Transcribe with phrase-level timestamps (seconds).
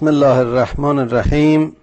[0.00, 1.76] بسم الله الرحمن الرحیم.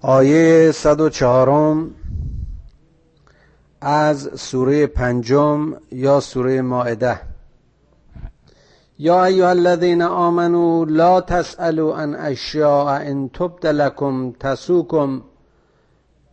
[0.00, 1.86] آیه 104
[3.80, 7.20] از سوره پنجم یا سوره مائده.
[8.98, 15.22] یا ایها الذین آمنوا لا تسألوا عن اشیاء ان تبد لكم تسوکم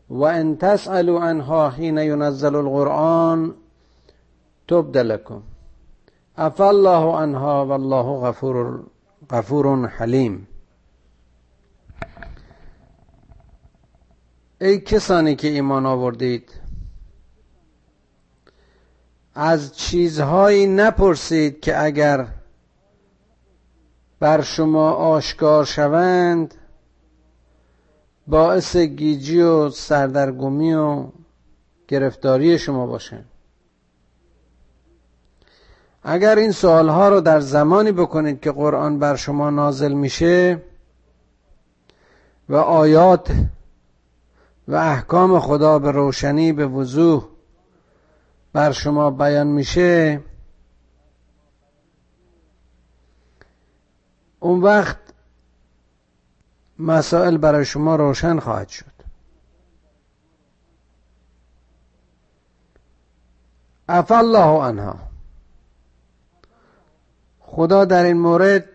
[0.09, 3.51] و ان تسألوا عنها حين ينزل القرآن
[4.67, 5.41] تبد لكم
[6.37, 8.83] عفا الله عنها والله غفور
[9.29, 10.47] غفور حلیم.
[14.61, 16.49] ای کسانی که ایمان آوردید
[19.35, 22.27] از چیزهایی نپرسید که اگر
[24.19, 26.55] بر شما آشکار شوند
[28.27, 31.07] باعث گیجی و سردرگمی و
[31.87, 33.32] گرفتاری شما باشند.
[36.03, 40.61] اگر این سوال ها رو در زمانی بکنید که قرآن بر شما نازل میشه
[42.49, 43.31] و آیات
[44.67, 47.25] و احکام خدا به روشنی به وضوح
[48.53, 50.21] بر شما بیان میشه
[54.39, 54.97] اون وقت
[56.79, 58.85] مسائل برای شما روشن خواهد شد.
[63.89, 65.12] عفا الله عنها.
[67.55, 68.69] خدا در این مورد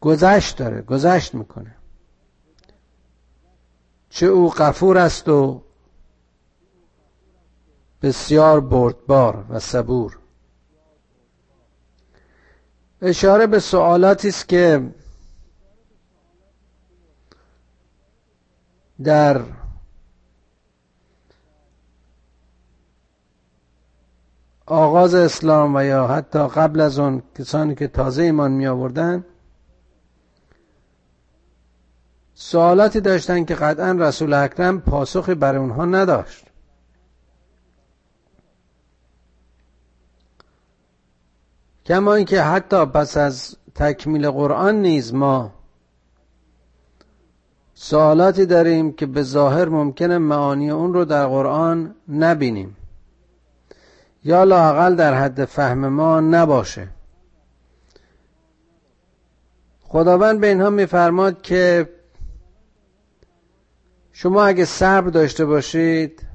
[0.00, 1.76] گذشت داره گذشت می‌کنه.
[4.08, 5.62] چه او غفور است و
[8.02, 10.18] بسیار بردبار و صبور.
[13.02, 14.94] اشاره به سوالاتی است که
[19.04, 19.42] در
[24.70, 29.24] آغاز اسلام و یا حتی قبل از اون کسانی که تازه ایمان می آوردن
[32.34, 36.46] سوالاتی داشتن که قطعا رسول اکرم پاسخی برای اونها نداشت.
[41.86, 45.52] کما اینکه حتی پس از تکمیل قرآن نیز ما
[47.74, 52.76] سوالاتی داریم که به ظاهر ممکنه معانی اون رو در قرآن نبینیم.
[54.24, 56.88] یا لاقل در حد فهم ما نباشه.
[59.82, 61.88] خداوند به اینها میفرماد که
[64.12, 66.26] شما اگه صبر داشته باشید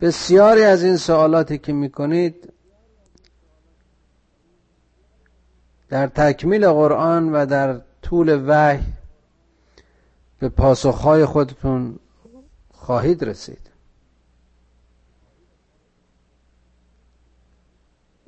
[0.00, 2.52] بسیاری از این سوالاتی که می‌کنید
[5.88, 8.84] در تکمیل قرآن و در طول وحی
[10.38, 11.98] به پاسخهای خودتون
[12.72, 13.65] خواهید رسید.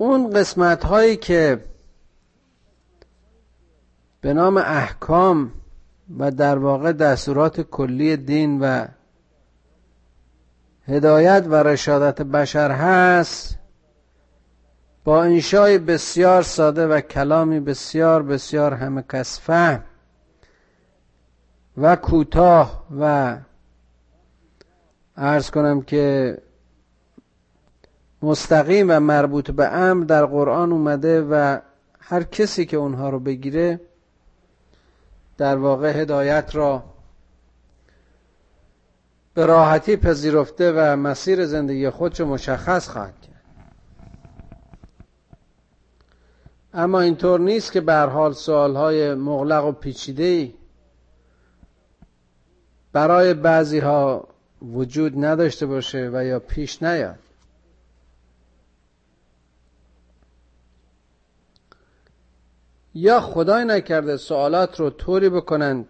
[0.01, 1.63] اون قسمت هایی که
[4.21, 5.51] به نام احکام
[6.19, 8.85] و در واقع دستورات کلی دین و
[10.87, 13.59] هدایت و رشادت بشر هست
[15.03, 19.83] با انشای بسیار ساده و کلامی بسیار بسیار همه کس فهم
[21.77, 23.37] و کوتاه و
[25.17, 26.37] ارز کنم که
[28.21, 31.59] مستقیم و مربوط به امر در قرآن اومده و
[31.99, 33.79] هر کسی که اونها رو بگیره
[35.37, 36.83] در واقع هدایت را
[39.33, 43.29] به راحتی پذیرفته و مسیر زندگی خودشو مشخص خواهد کرد.
[46.73, 50.53] اما اینطور نیست که به حال سوالهای مغلق و پیچیده
[52.93, 54.27] برای بعضی ها
[54.73, 57.28] وجود نداشته باشه و یا پیش نیاد.
[62.99, 65.87] یا خدای نکرده سوالات رو طوری بکنند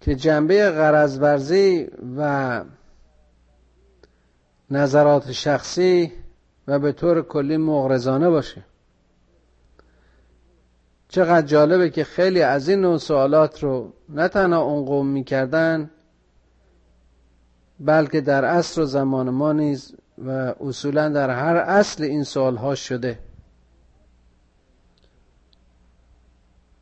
[0.00, 2.64] که جنبه غرضورزی و
[4.70, 6.12] نظرات شخصی
[6.68, 8.64] و به طور کلی مغرزانه باشه.
[11.08, 15.90] چقدر جالبه که خیلی از این نوع سوالات رو نه تنها اون قوم می‌کردن
[17.80, 20.30] بلکه در عصر و زمان ما نیز و
[20.60, 23.29] اصولا در هر اصل این سوال ها شده.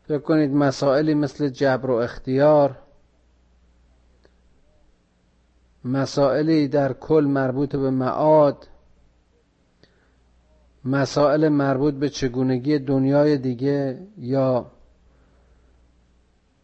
[0.09, 2.79] فکر کنید مسائلی مثل جبر و اختیار
[5.85, 8.69] مسائلی در کل مربوط به معاد
[10.85, 14.71] مسائل مربوط به چگونگی دنیای دیگه یا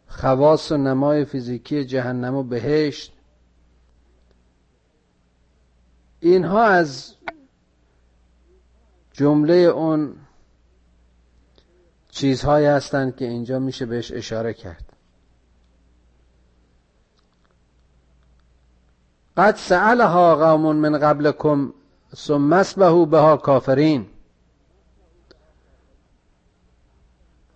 [0.06, 3.12] خواص و نمای فیزیکی جهنم و بهشت.
[6.20, 7.14] اینها از
[9.12, 10.16] جمله اون
[12.14, 14.92] چیزهایی هستند که اینجا میشه بهش اشاره کرد.
[19.36, 21.74] قد سألها قوم من قبلكم
[22.16, 24.06] ثم اسبهوا بها کافرین.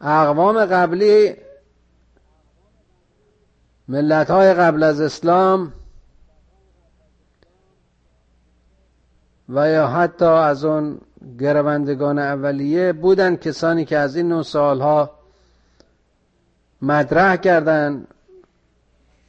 [0.00, 1.36] اقوام قبلی
[3.88, 5.72] ملت های قبل از اسلام
[9.48, 11.00] و یا حتی از اون
[11.38, 15.10] گروندگان اولیه بودن کسانی که از این نوع سالها
[16.82, 18.06] مطرح کردند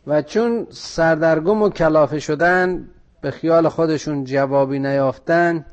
[0.07, 2.89] و چون سردرگم و کلافه شدن
[3.21, 5.65] به خیال خودشون جوابی نیافتن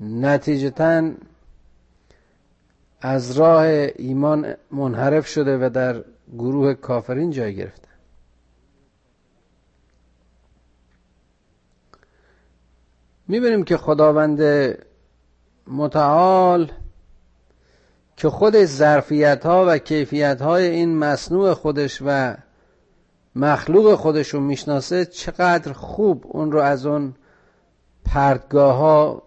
[0.00, 1.10] نتیجتا
[3.00, 3.62] از راه
[3.96, 6.04] ایمان منحرف شده و در
[6.38, 7.93] گروه کافرین جای گرفتن
[13.28, 14.40] می‌بینیم که خداوند
[15.66, 16.72] متعال
[18.16, 22.36] که خود ظرفیت ها و کیفیت های این مصنوع خودش و
[23.34, 27.14] مخلوق خودش رو می‌شناسه چقدر خوب اون رو از اون
[28.04, 29.22] پرتگاه ها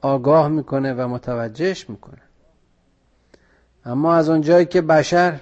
[0.00, 2.22] آگاه می‌کنه و متوجهش می‌کنه.
[3.84, 5.40] اما از اون جایی که بشر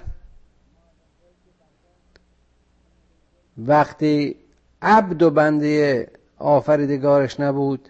[3.57, 4.35] وقتی
[4.81, 6.07] عبد و بنده
[6.43, 7.89] آفریدگارش نبود.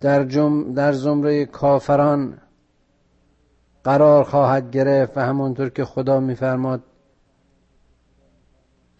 [0.00, 2.38] در, جم در زمره کافران
[3.84, 6.82] قرار خواهد گرفت و همونطور که خدا میفرماد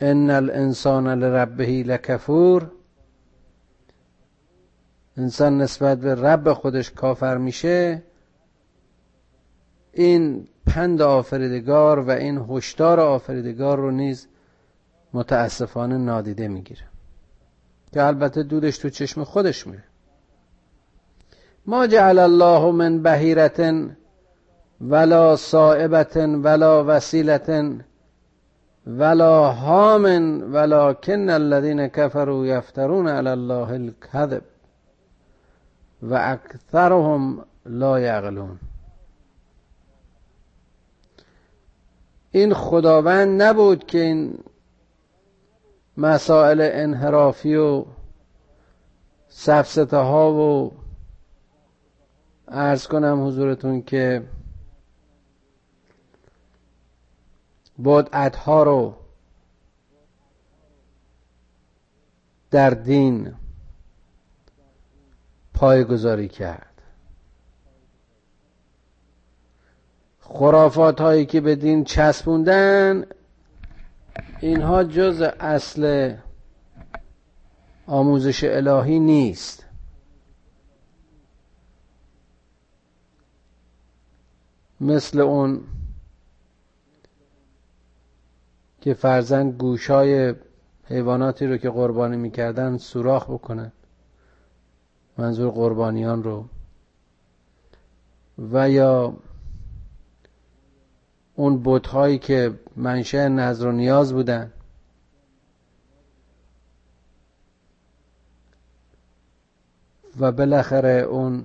[0.01, 2.71] ان الانسان لربه لکفور.
[5.17, 8.03] انسان نسبت به رب خودش کافر میشه.
[9.93, 14.29] این پند آفریدگار و این هشدار آفریدگار رو نیز
[15.13, 16.90] متاسفانه نادیده می‌گیره.
[17.93, 19.85] که البته دودش تو چشم خودش میره.
[21.67, 23.61] ما جعل الله من بهیرت
[24.81, 27.81] ولا صائبت ولا وسیلت
[28.87, 30.05] ولا هام
[30.55, 34.43] ولكن الذين كفروا يفترون على الله الكذب
[36.03, 38.59] و اکثرهم لا یعقلون.
[42.33, 44.39] این خداوند نبود که این
[46.01, 47.85] مسائل انحرافی و
[49.29, 50.73] سفسته ها و
[52.49, 54.23] ارز کنم حضورتون که
[57.85, 58.95] بدعتها رو
[62.51, 63.35] در دین
[65.55, 66.83] پایگذاری کرد.
[70.21, 73.05] خرافات هایی که به دین چسبوندن
[74.41, 76.15] اینها جز اصل
[77.87, 79.67] آموزش الهی نیست.
[84.81, 85.61] مثل اون
[88.81, 90.35] که فرزن گوشای
[90.85, 93.73] حیواناتی رو که قربانی می‌کردن سوراخ بکنن
[95.19, 96.45] منظور قربانیان رو.
[98.53, 99.17] و یا
[101.41, 104.53] اون بتهایی که منشه نظر و نیاز بودن.
[110.21, 111.45] و بالاخره اون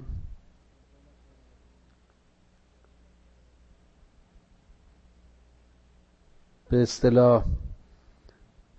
[6.70, 7.46] به اصطلاح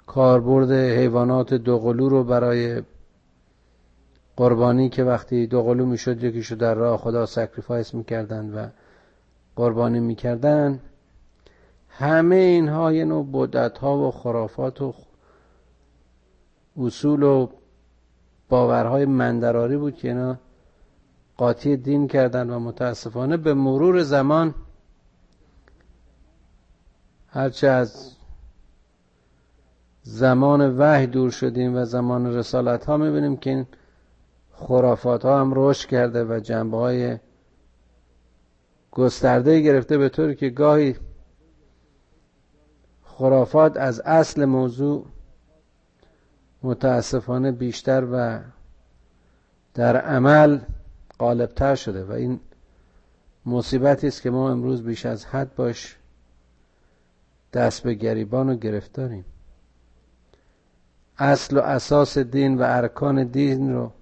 [0.06, 2.82] کاربرد حیوانات دوقلو رو برای
[4.37, 8.68] قربانی که وقتی دوقلو می‌شد یکیشو در راه خدا sacrifice می‌کردن و
[9.56, 10.80] قربانی می‌کردن.
[11.98, 14.94] همه اینها یه نوع بدعت ها و خرافات و
[16.76, 17.48] اصول و
[18.48, 20.38] باورهای من‌درآری بود که اینا
[21.36, 24.54] قاطی دین کردن و متاسفانه به مرور زمان
[27.28, 28.12] هرچه از
[30.02, 33.66] زمان وحی دور شدیم و زمان رسالت ها می‌بینیم که این
[34.52, 37.18] خرافات ها هم رشد کرده و جنبه های
[38.90, 40.96] گسترده گرفته به طوری که گاهی
[43.18, 45.06] خرافات از اصل موضوع
[46.62, 48.40] متاسفانه بیشتر و
[49.75, 50.58] در عمل
[51.18, 52.40] غالبتر شده و این
[53.46, 55.96] مصیبتی است که ما امروز بیش از حد باش
[57.52, 59.25] دست به گریبان و گرفتاریم.
[61.18, 63.92] اصل و اساس دین و ارکان دین رو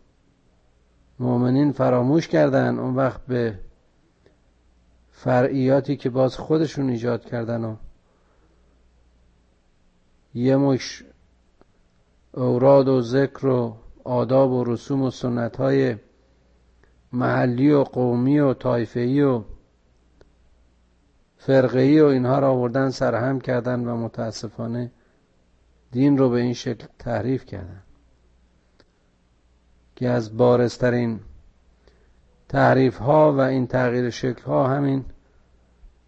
[1.19, 3.59] مؤمنین فراموش کردن اون وقت به
[5.11, 7.77] فرعیاتی که باز خودشون ایجاد کردن و
[10.35, 11.05] یه مش
[12.33, 15.97] اوراد و ذکر و آداب و رسوم و سنت های
[17.13, 19.43] محلی و قومی و طایفه‌ای و
[21.37, 24.93] فرقه‌ای و اینها را آوردن سرهم کردن و متاسفانه
[25.93, 27.83] دین رو به این شکل تحریف کردن.
[29.97, 31.21] که از بارسترین
[32.49, 35.05] تحریف ها و این تغییر شکل ها همین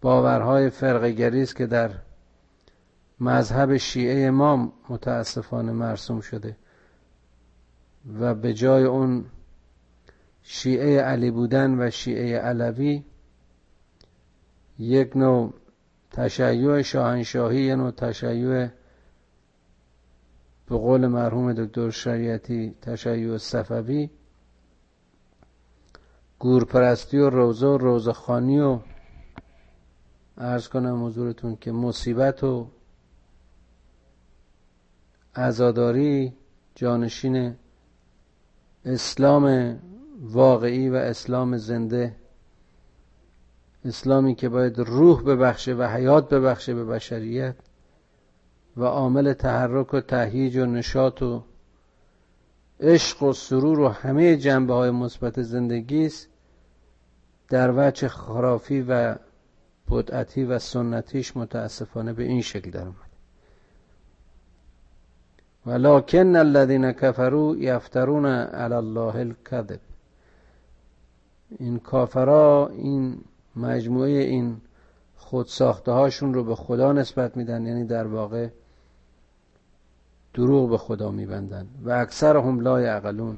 [0.01, 1.91] باورهای فرقگری است که در
[3.19, 6.57] مذهب شیعه ما متاسفانه مرسوم شده
[8.19, 9.25] و به جای اون
[10.43, 13.03] شیعه علی بودن و شیعه علوی
[14.79, 15.53] یک نوع
[16.11, 18.67] تشیع شاهنشاهی یه نوع تشیع
[20.69, 24.09] به قول مرحوم دکتر شریعتی تشیع صفوی
[26.39, 28.79] گورپرستی و روزه و روزخانی و
[30.37, 32.67] ارز کنم حضورتون که مصیبت و
[35.37, 36.33] عزاداری
[36.75, 37.55] جانشین
[38.85, 39.75] اسلام
[40.21, 42.15] واقعی و اسلام زنده.
[43.85, 47.55] اسلامی که باید روح ببخشه و حیات ببخشه به بشریت
[48.77, 51.43] و عامل تحرک و تهییج و نشاط و
[52.79, 56.27] عشق و سرور و همه جنبه های مثبت زندگی است.
[57.49, 59.15] در وجه خرافی و
[59.91, 62.87] بدعتی و سنتیش متاسفانه به این شکل در
[65.67, 69.79] اومد ولکن الذین کفروا یفترون علی الله الكذب.
[71.59, 73.17] این کافرا این
[73.55, 74.57] مجموعه این
[75.17, 78.47] خود ساخته هاشون رو به خدا نسبت میدن یعنی در واقع
[80.33, 81.67] دروغ به خدا میبندن.
[81.83, 83.37] و اکثر هم لا یعقلون.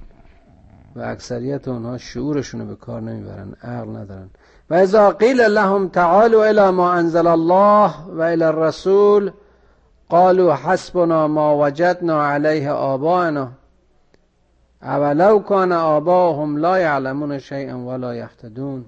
[0.96, 4.30] و اکثریت اونها شعورشون رو به کار نمی‌برن عقل ندارن.
[4.70, 9.32] و اذا قیل لهم تعالوا الى ما انزل الله و الى الرسول
[10.10, 13.51] قالوا حسبنا ما وجدنا علیه آباءنا.
[14.82, 18.86] اولو کان آباهم لا یعلمون شیئا ولا یهتدون.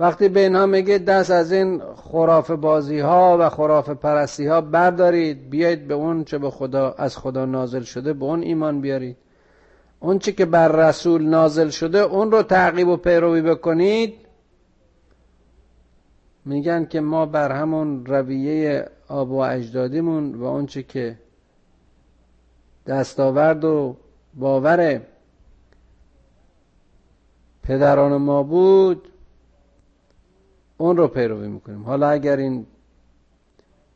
[0.00, 5.50] وقتی به اینها میگه دست از این خراف بازی ها و خراف پرستی ها بردارید
[5.50, 9.16] بیایید به اون چه به خدا از خدا نازل شده به اون ایمان بیارید.
[10.00, 14.14] اون چی که بر رسول نازل شده اون رو تعقیب و پیروی بکنید
[16.50, 21.18] میگن که ما بر همون رویه آب و اجدادیمون و چی که
[22.86, 23.96] دستاورد و
[24.34, 25.00] باور
[27.62, 29.08] پدران ما بود
[30.78, 31.84] اون رو پیروی می‌کنیم.
[31.84, 32.66] حالا اگر این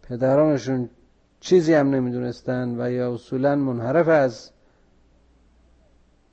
[0.02, 0.88] پدرانشون
[1.40, 4.50] چیزی هم نمی‌دونستن و یا اصولا منحرف از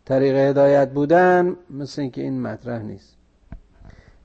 [0.05, 3.20] طریق هدایت بودن مثل اینکه این مطرح نیست.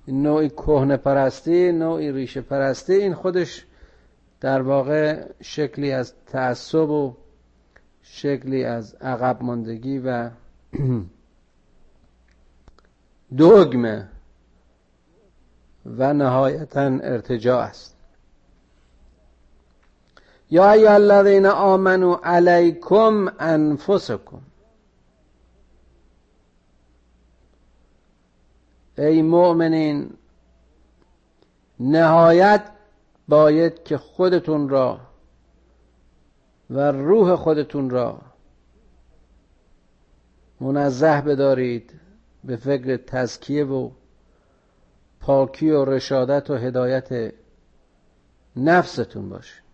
[0.08, 3.66] نوعی کهنه پرستی نوعی ریشه پرستی این خودش
[4.40, 7.14] در واقع شکلی از تعصب و
[8.02, 10.30] شکلی از عقب ماندگی و
[13.36, 14.08] دوگمه
[15.86, 17.96] و نهایتا ارتجاع است.
[20.50, 24.40] یا ایها الذین آمنوا علیکم انفسکم.
[28.98, 30.10] ای مؤمنین
[31.80, 32.70] نهایت
[33.28, 35.00] باید که خودتون را
[36.70, 38.20] و روح خودتون را
[40.60, 42.00] منزه بدارید
[42.44, 43.90] به فکر تزکیه و
[45.20, 47.32] پاکی و رشادت و هدایت
[48.56, 49.65] نفستون باشه.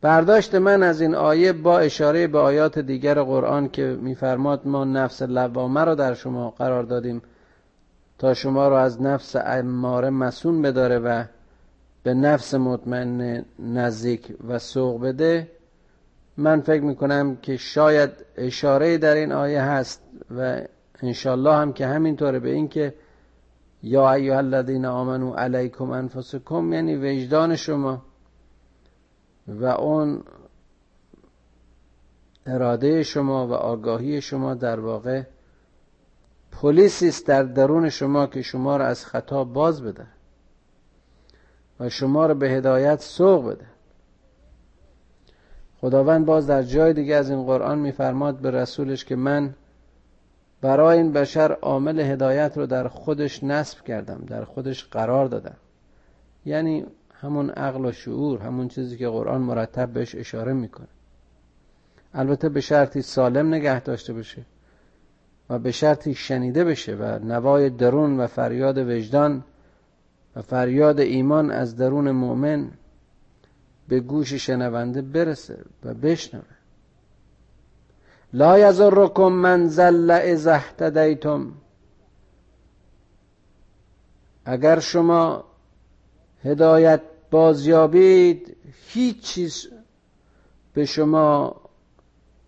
[0.00, 5.22] برداشت من از این آیه با اشاره به آیات دیگر قرآن که میفرماد ما نفس
[5.22, 7.22] لوامه را در شما قرار دادیم
[8.18, 11.24] تا شما را از نفس اماره مسون بداره و
[12.02, 15.48] به نفس مطمئن نزدیک و سوق بده.
[16.36, 20.02] من فکر می‌کنم که شاید اشاره در این آیه هست
[20.38, 20.60] و
[21.02, 22.94] انشالله هم که همینطوره به این که
[23.82, 28.02] یا ایها الذین آمنو علیکم انفسکم یعنی وجدان شما.
[29.48, 30.22] و اون
[32.46, 35.22] اراده شما و آگاهی شما در واقع
[36.52, 40.06] پلیسی است در درون شما که شما را از خطا باز بده
[41.80, 43.66] و شما را به هدایت سوق بده.
[45.80, 49.54] خداوند باز در جای دیگه از این قرآن میفرماد به رسولش که من
[50.60, 55.56] برای این بشر عامل هدایت رو در خودش نصب کردم در خودش قرار دادم.
[56.46, 56.86] یعنی
[57.20, 60.86] همون عقل و شعور همون چیزی که قرآن مرتب بهش اشاره می‌کنه.
[62.14, 64.44] البته به شرطی سالم نگه داشته باشه
[65.50, 69.44] و به شرطی شنیده بشه و نوای درون و فریاد وجدان
[70.36, 72.70] و فریاد ایمان از درون مؤمن
[73.88, 76.44] به گوش شنونده برسه و بشنوه.
[78.32, 80.60] لا یضرکم من زل اذا
[84.44, 85.44] اگر شما
[86.46, 87.00] هدایت
[87.30, 88.56] بازیابید
[88.88, 89.68] هیچ چیز
[90.74, 91.56] به شما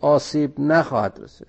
[0.00, 1.46] آسیب نخواهد رسید.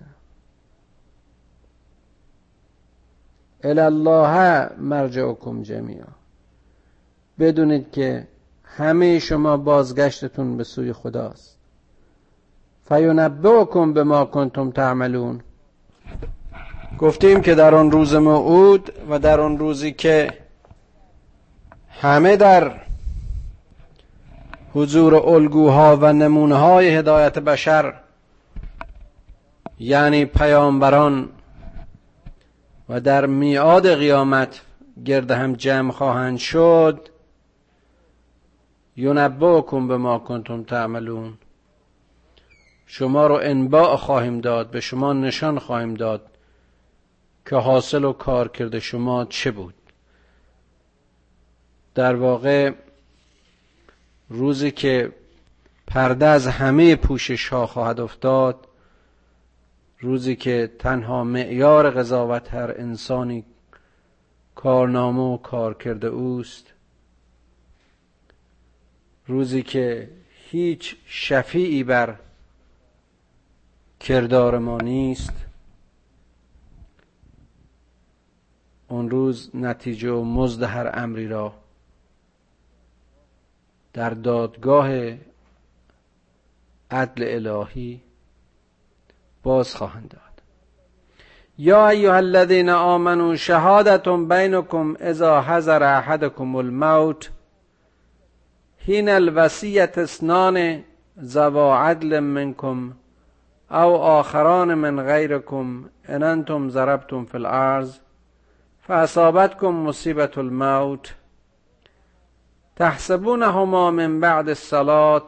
[3.64, 6.08] الله مرجعکم جمیعا.
[7.40, 8.28] بدونید که
[8.64, 11.58] همه شما بازگشتتون به سوی خداست.
[12.90, 15.42] فینبئکم به ما کنتم تعملون.
[17.00, 20.34] گفتیم که در آن روز موعود و در آن روزی که
[22.02, 22.72] همه در
[24.74, 27.94] حضور الگوها و نمونه های هدایت بشر
[29.80, 31.30] یعنی پیامبران
[32.90, 34.62] و در میعاد قیامت
[35.06, 37.10] گرد هم جمع خواهند شد
[38.96, 41.34] ینبعکم به ما کنتم تعملون.
[42.86, 46.22] شما رو انباع خواهیم داد به شما نشان خواهیم داد
[47.46, 49.79] که حاصل و کار کرده شما چه بود.
[52.00, 52.74] در واقع
[54.30, 55.12] روزی که
[55.88, 58.68] پرده از همه پوشش ها خواهد افتاد
[60.00, 63.44] روزی که تنها معیار قضاوت هر انسانی
[64.56, 66.74] کارنامه و کار کرده اوست
[69.28, 70.10] روزی که
[70.50, 72.16] هیچ شفیعی بر
[74.00, 75.34] کردار ما نیست
[78.88, 81.59] اون روز نتیجه و مزد هر امری را
[84.00, 84.90] در دادگاه
[86.92, 88.02] عدل الهی
[89.44, 90.42] باز خواهند داد.
[91.58, 97.30] یا ایها الذین آمنوا شهادت بینکم اذا حضر احدکم الموت
[98.88, 100.84] حین الوصیت اسنان
[101.18, 102.92] زوا عدل منکم
[103.72, 108.00] او آخران من غیرکم ان انتم ضربتم فی الارض
[108.88, 111.14] فاصابتکم مصیبت الموت
[112.80, 115.28] تحسبونهما من بعد الصلاة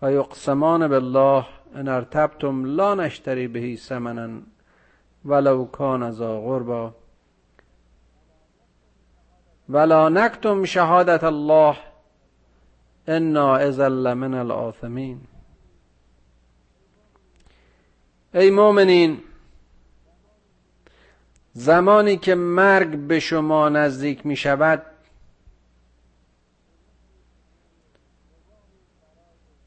[0.00, 4.42] فیقسمان بالله ان ارتبتم لا نشتری بهی ثمنا
[5.24, 6.92] ولو کان ذا غربا
[9.68, 11.76] ولا نکتم شهادت الله
[13.08, 15.20] انا اذا لمن الآثمین
[18.34, 19.18] ای مؤمنین
[21.52, 24.91] زمانی که مرگ به شما نزدیک می شود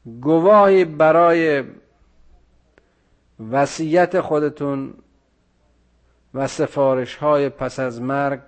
[0.06, 1.64] گواهی برای
[3.50, 4.94] وصیت خودتون
[6.34, 8.40] و سفارش های پس از مرگ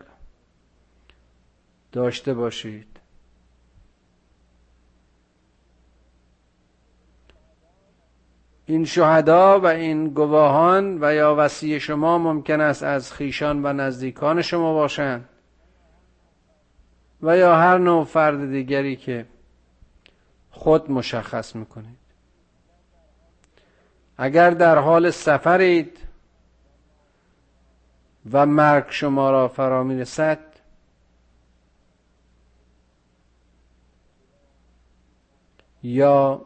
[1.92, 2.86] داشته باشید.
[8.66, 14.42] این شهدا و این گواهان و یا وسیع شما ممکن است از خیشان و نزدیکان
[14.42, 15.28] شما باشند
[17.22, 19.26] و یا هر نوع فرد دیگری که
[20.58, 21.98] خود مشخص می‌کنید.
[24.16, 25.98] اگر در حال سفرید
[28.32, 30.38] و مرگ شما را فرا می‌رسد
[35.82, 36.44] یا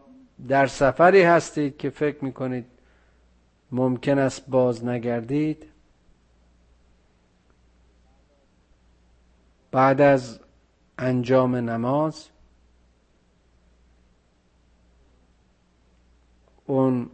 [0.49, 2.67] در سفری هستید که فکر می‌کنید
[3.73, 5.67] ممکن است باز نگردید
[9.71, 10.41] بعد از
[10.99, 12.32] انجام نماز
[16.67, 17.11] اون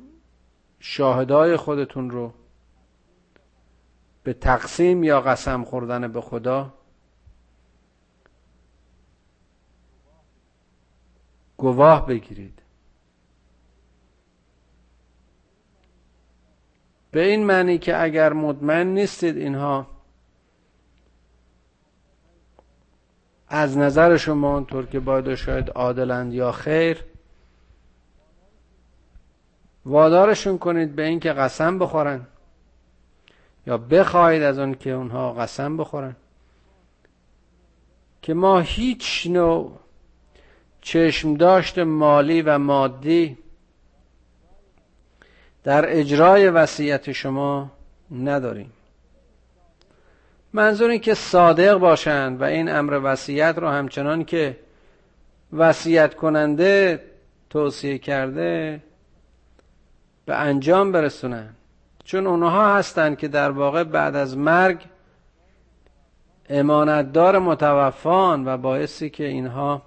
[0.81, 2.33] شاهدای خودتون رو
[4.23, 6.75] به تقسیم یا قسم خوردن به خدا
[11.57, 12.63] گواه بگیرید.
[17.11, 19.87] به این معنی که اگر مطمئن نیستید اینها
[23.49, 27.05] از نظر شما اونطور که باید شاید عادلند یا خیر
[29.89, 32.27] وادارشون کنید به اینکه قسم بخورن.
[33.67, 36.17] یا بخواهید از اون که اونها قسم بخورن.
[38.23, 39.79] که ما هیچ نوع
[40.81, 43.39] چشم داشت مالی و مادی
[45.65, 47.71] در اجرای وصیت شما
[48.11, 48.73] نداریم.
[50.53, 54.57] منظور این که صادق باشند و این امر وصیت رو همچنان که
[55.53, 57.05] وصیت کننده
[57.51, 58.83] توصیه کرده
[60.29, 61.49] به انجام برسونن.
[62.05, 64.85] چون اونها هستند که در واقع بعد از مرگ
[66.49, 69.83] امانتدار متوفان و باعثی که اینها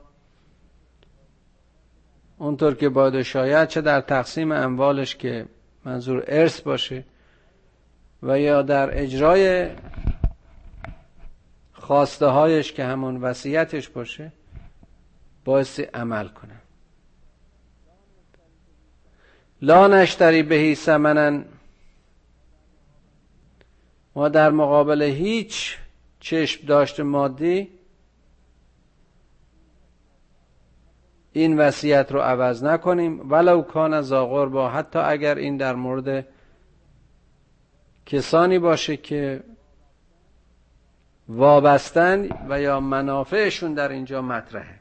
[2.37, 5.45] اونطور که باید شاید چه در تقسیم اموالش که
[5.85, 7.03] منظور ارث باشه
[8.23, 9.69] و یا در اجرای
[11.73, 14.31] خواسته هایش که همون وصیتش باشه
[15.45, 16.60] باعث عمل کنه
[19.61, 21.45] لا نشتری بهی سمنن
[24.15, 25.77] ما در مقابل هیچ
[26.19, 27.69] چشم داشت مادی
[31.33, 33.31] این وصیت رو عوض نکنیم.
[33.31, 36.27] ولو کان زاغر با حتی اگر این در مورد
[38.05, 39.43] کسانی باشه که
[41.29, 44.80] وابستن و یا منافعشون در اینجا مطرحه.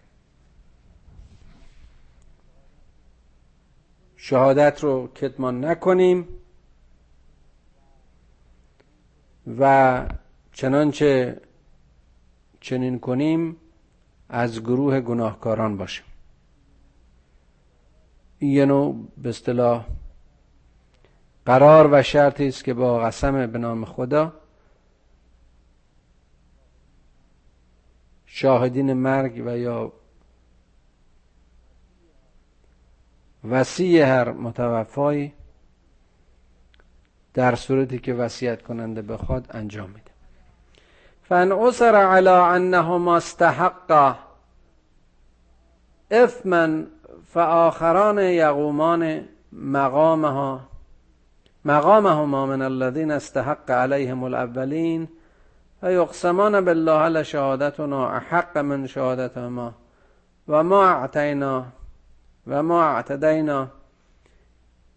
[4.23, 6.29] شهادت رو کتمان نکنیم
[9.59, 10.07] و
[10.53, 11.41] چنانچه
[12.61, 13.57] چنین کنیم
[14.29, 16.05] از گروه گناهکاران باشیم.
[18.39, 19.87] این یه نوع به اصطلاح
[21.47, 24.33] قرار و شرطی است که با قسم به نام خدا
[28.27, 29.93] شاهدین مرگ و یا
[33.45, 35.33] وسیع هر متوفایی
[37.35, 40.11] در صورتی که وصیت کننده بخواد انجام میده.
[41.23, 44.17] فان اصر علی انهما استحقا
[46.11, 46.83] اثما
[47.35, 50.61] فآخران یقومان مقامها
[51.65, 55.09] مقامهما من الذين استحق عليهم الاولین
[55.83, 59.73] و یقسمان بالله لشهادتنا احق من شهادتهما
[60.49, 61.65] و ما اعتینا
[62.47, 63.69] و ما اعتدینا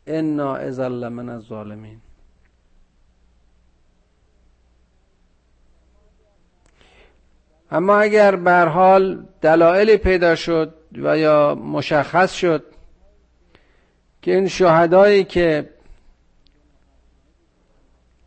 [0.07, 2.01] انا ازل من الظالمین.
[7.71, 12.63] اما اگر بر حال دلایلی پیدا شد و یا مشخص شد
[14.21, 15.69] که این شهدایی که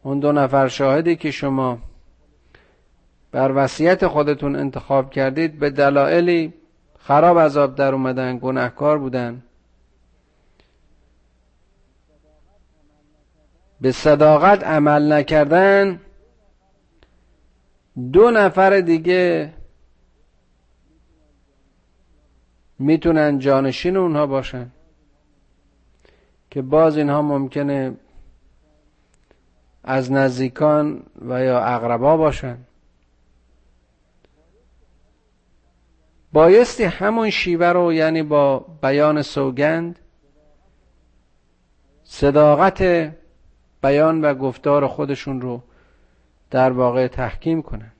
[0.02, 1.78] اون دو نفر شاهدی که شما
[3.32, 6.54] بر وصیت خودتون انتخاب کردید به دلایلی
[7.06, 9.42] خراب عذاب در اومدن گناهکار بودن.
[13.80, 16.00] به صداقت عمل نکردن.
[18.12, 19.52] دو نفر دیگه
[22.78, 24.70] می‌تونن جانشین اونها باشن.
[26.50, 27.94] که باز اینها ممکنه
[29.84, 32.58] از نزدیکان و یا اقربا باشن.
[36.36, 39.98] بایستی همون شیوه رو یعنی با بیان سوگند
[42.04, 43.12] صداقت
[43.82, 45.62] بیان و گفتار خودشون رو
[46.50, 47.92] در واقع تحکیم کنن.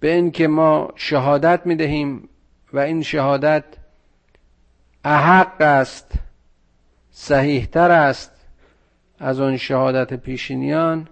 [0.00, 2.28] به اینکه ما شهادت می‌دهیم
[2.72, 3.64] و این شهادت
[5.04, 6.12] احق است
[7.10, 8.46] صحیحتر است
[9.18, 11.08] از آن شهادت پیشینیان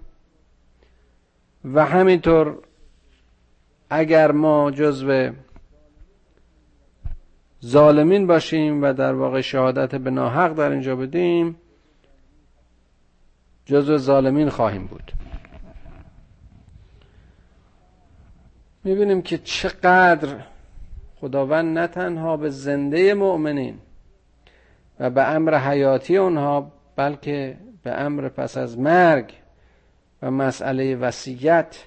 [1.64, 2.58] و همینطور
[3.90, 5.30] اگر ما جزو
[7.64, 11.56] ظالمین باشیم و در واقع شهادت به ناحق در اینجا بدیم
[13.64, 15.12] جزو ظالمین خواهیم بود.
[18.84, 20.28] می‌بینیم که چقدر
[21.20, 23.78] خداوند نه تنها به زنده مؤمنین
[25.00, 29.32] و به امر حیاتی اونها بلکه به امر پس از مرگ
[30.22, 31.86] و مسئله وسیعت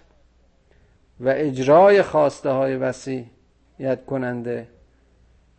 [1.19, 4.67] و اجرای خواسته های وسیعت کننده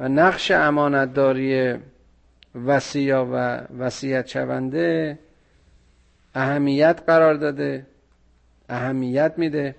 [0.01, 1.75] و نقش امانتداری
[2.55, 5.19] وسیع و وسیعت شونده
[6.35, 7.87] اهمیت قرار داده
[8.69, 9.75] اهمیت میده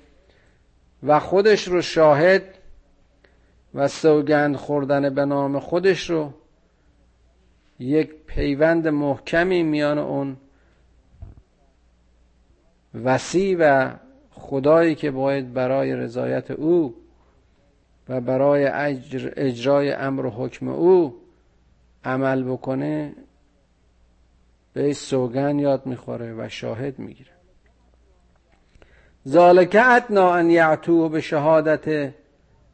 [1.04, 2.44] و خودش رو شاهد
[3.74, 6.34] و سوگند خوردن به نام خودش رو
[7.80, 10.38] یک پیوند محکمی میان اون
[13.04, 13.91] وسیع و
[14.41, 16.93] خدایی که باید برای رضایت او
[18.10, 18.67] و برای
[19.38, 21.15] اجرای امر و حکم او
[22.06, 23.13] عمل بکنه
[24.73, 27.32] به سوگن یاد می‌خوره و شاهد می‌گیره.
[29.27, 32.13] ذالک اتنا ان یعتو به شهادت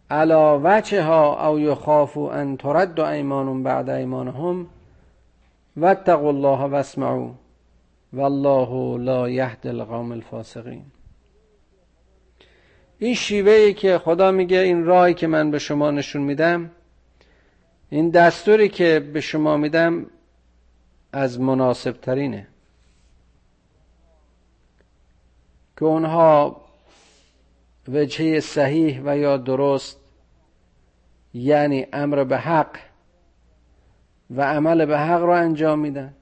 [0.10, 4.68] علا وچه ها او یخافو ان ترد ایمان بعد ایمانهم
[5.78, 7.32] واتقوا الله واسمعوا.
[8.14, 10.86] والله لا یهد القوم الفاسقین.
[13.00, 16.72] این شیوه که خدا میگه این راهی که من به شما نشون میدم
[17.90, 20.06] این دستوری که به شما میدم
[21.12, 22.48] از مناسب ترینه
[25.78, 26.62] که اونها
[27.88, 29.98] وجهه صحیح و یا درست
[31.34, 32.80] یعنی امر به حق
[34.30, 36.14] و عمل به حق رو انجام میدن.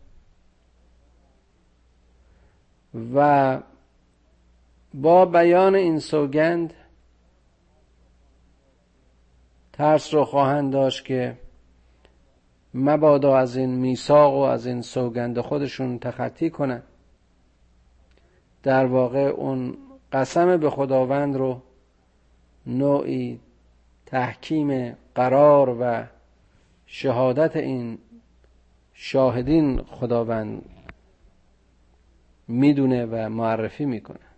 [3.15, 3.59] و
[5.01, 6.73] با بیان این سوگند
[9.73, 11.38] ترس رو خواهند داشت که
[12.73, 16.84] مبادا از این میثاق و از این سوگند خودشون تخطی کنند
[18.63, 19.77] در واقع اون
[20.12, 21.62] قسم به خداوند رو
[22.65, 23.39] نوعی
[24.05, 26.03] تحکیم قرار و
[26.86, 27.97] شهادت این
[28.93, 30.65] شاهدین خداوند
[32.47, 34.35] می‌دونه و معرفی می‌کنه.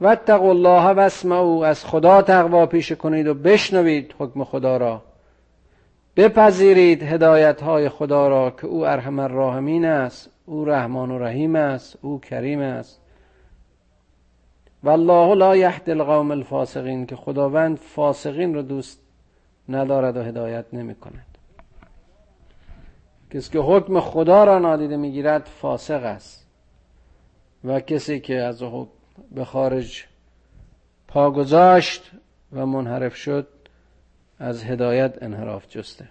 [0.00, 5.02] و الله و اسمعوا از خدا تقوا پیش کنید و بشنوید حکم خدا را.
[6.16, 11.98] بپذیرید هدایت های خدا را که او ارحم الراحمین است او رحمان و رحیم است
[12.02, 13.00] او کریم است.
[14.84, 19.00] والله لا یهدی القوم الفاسقین که خداوند فاسقین رو دوست
[19.68, 21.26] ندارد و هدایت نمی کند.
[23.30, 26.46] کسی که حکم خدا را نادیده می‌گیرد فاسق است.
[27.64, 28.97] و کسی که از حکم
[29.30, 30.04] به خارج
[31.08, 32.10] پا گذاشت
[32.52, 33.46] و منحرف شد
[34.38, 36.08] از هدایت انحراف جسته.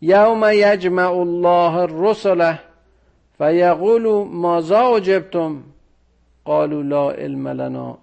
[0.00, 2.54] یوم یجمع الله الرسل
[3.38, 5.62] فیقول ماذا اجبتم
[6.44, 7.98] قالوا لا علم لنا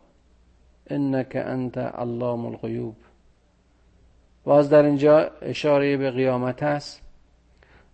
[0.88, 2.95] انك انت علام الغیوب.
[4.43, 7.01] باز در اینجا اشاره به قیامت است.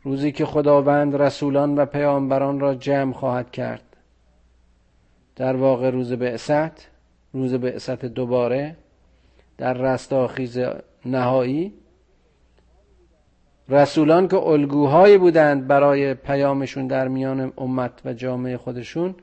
[0.03, 3.90] روزی که خداوند رسولان و پیامبران را جمع خواهد کرد.
[5.35, 6.87] در واقع روز بعثت
[7.33, 8.75] روز بعثت دوباره
[9.57, 10.59] در رستاخیز
[11.05, 11.73] نهایی.
[13.69, 19.15] رسولان که الگوهایی بودند برای پیامشون در میان امت و جامعه خودشون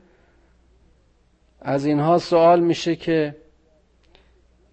[1.61, 3.35] از اینها سوال میشه که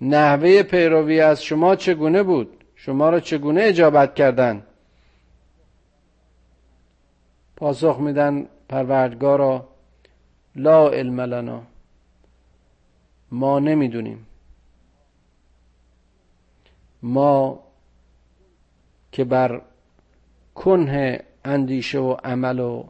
[0.00, 4.62] نحوه پیروی از شما چگونه بود؟ شما را چگونه اجابت کردن؟
[7.56, 9.68] پاسخ میدن پروردگارا.
[10.56, 11.62] لا علم لنا.
[13.30, 14.26] ما نمی‌دونیم.
[17.02, 17.60] ما
[19.12, 19.62] که بر
[20.54, 22.84] کنه اندیشه و عمل و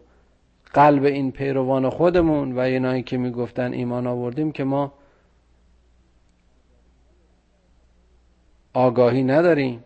[0.74, 4.92] قلب این پیروان خودمون و اینایی که می‌گفتن ایمان آوردیم که ما
[8.74, 9.84] آگاهی نداریم.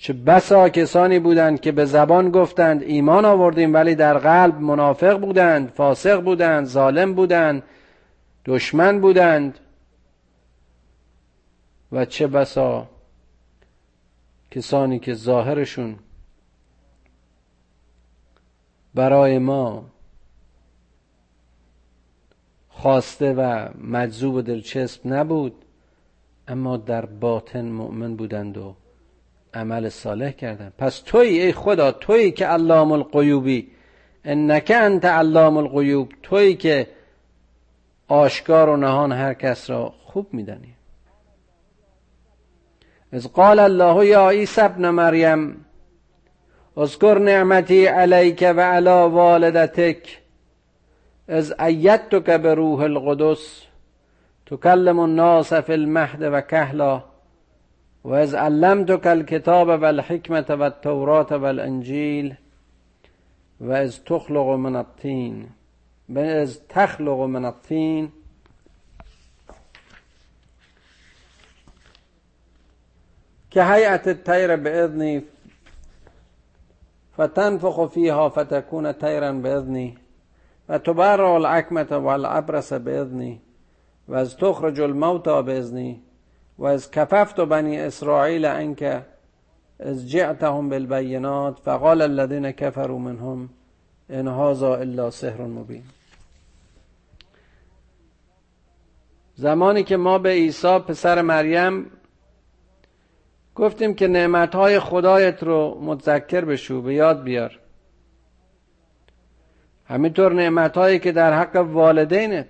[0.00, 5.68] چه بسا کسانی بودند که به زبان گفتند ایمان آوردیم ولی در قلب منافق بودند
[5.68, 7.62] فاسق بودند ظالم بودند
[8.44, 9.58] دشمن بودند.
[11.92, 12.88] و چه بسا
[14.50, 15.96] کسانی که ظاهرشون
[18.94, 19.84] برای ما
[22.68, 25.64] خواسته و مجذوب و دلچسب نبود
[26.48, 28.74] اما در باطن مؤمن بودند و
[29.54, 30.72] عمل صالح کردن.
[30.78, 33.70] پس توی ای خدا توی که علام القیوبی
[34.24, 36.86] انک انت علام القیوب توی که
[38.08, 40.74] آشکار و نهان هر کس را خوب میدانی.
[43.12, 45.64] از قال الله یا عیسی ابن مریم
[46.76, 50.20] اذکر نعمتی علیک و علی والدتک
[51.28, 53.62] از ایدتک به روح القدس
[54.46, 57.09] تکلم الناس فی المهد و کهلا.
[58.04, 62.34] وإذ علمتك الكتاب والحكمة والتوراة والإنجيل
[63.60, 65.50] وإذ تخلق من الطين
[66.08, 68.10] وإذ تخلق من الطين
[73.50, 75.24] كهيئة الطير بإذني
[77.16, 79.98] فتنفخ فيها فتكون طيرا بإذني
[80.68, 83.40] وتبرع الأكمة والأبرص بإذني
[84.08, 86.09] وإذ تخرج الموتى بإذني
[86.60, 89.02] و از کففت بنی اسرائیل انک
[89.78, 93.48] از جعتهم بالبینات فقال الذين كفروا منهم
[94.10, 95.82] ان هذا الا سحر مبین.
[99.34, 101.90] زمانی که ما به عیسی پسر مریم
[103.54, 107.58] گفتیم که نعمتهای خدایت رو متذکر بشو به یاد بیار.
[109.84, 112.48] همینطور نعمتهایی که در حق والدینت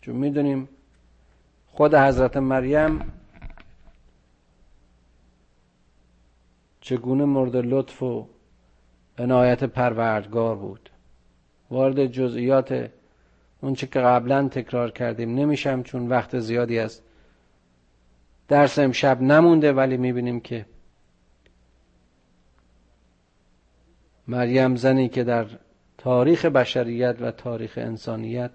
[0.00, 0.68] چون می‌دونیم
[1.78, 3.12] خود حضرت مریم
[6.80, 8.28] چگونه مورد لطف و
[9.18, 10.90] عنایت پروردگار بود؟
[11.70, 12.90] وارد جزئیات
[13.60, 17.02] اون چه که قبلا تکرار کردیم نمیشم چون وقت زیادی است
[18.48, 20.66] درس امشب نمونده ولی می‌بینیم که
[24.28, 25.46] مریم زنی که در
[25.98, 28.50] تاریخ بشریت و تاریخ انسانیت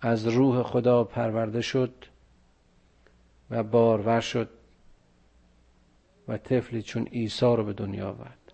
[0.00, 1.94] از روح خدا پرورده شد
[3.50, 4.48] و بارور شد
[6.28, 8.52] و طفلی چون عیسی رو به دنیا آورد.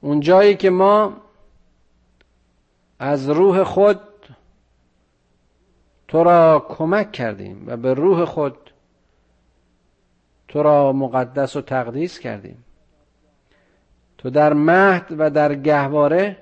[0.00, 1.16] اون جایی که ما
[2.98, 4.00] از روح خود
[6.08, 8.56] تو را کمک کردیم و به روح خود
[10.48, 12.64] تو را مقدس و تقدیس کردیم
[14.18, 16.36] تو در مهد و در گهواره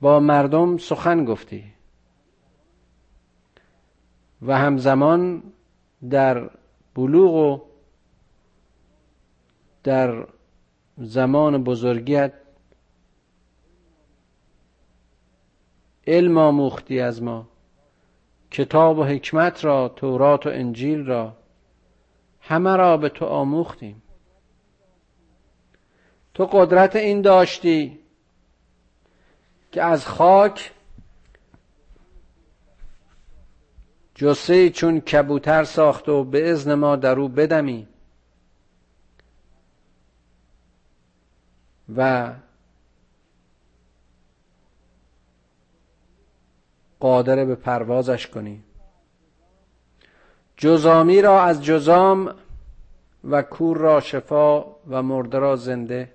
[0.00, 1.64] با مردم سخن گفتی.
[4.42, 5.42] و همزمان
[6.10, 6.50] در
[6.94, 7.60] بلوغ و
[9.82, 10.26] در
[10.98, 12.32] زمان بزرگیت
[16.06, 17.48] علم آموختی از ما
[18.50, 21.36] کتاب و حکمت را تورات و انجیل را
[22.40, 24.02] همه را به تو آموختیم.
[26.34, 27.98] تو قدرت این داشتی
[29.72, 30.72] که از خاک
[34.14, 37.88] جسه چون کبوتر ساخت و به ازن ما در او بدمی
[41.96, 42.32] و
[47.00, 48.62] قادر به پروازش کنی.
[50.56, 52.34] جزامی را از جزام
[53.24, 56.12] و کور را شفا و مرده را زنده.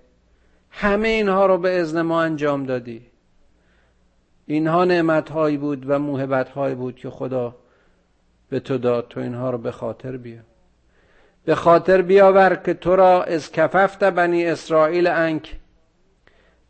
[0.69, 3.14] همه اینها رو به ازن ما انجام دادی.
[4.45, 7.55] اینها نعمت هایی بود و موهبت هایی بود که خدا
[8.49, 10.41] به تو داد تو اینها رو به خاطر بیا.
[11.45, 15.59] به خاطر بیاور که تو را از کففت بنی اسرائیل انک.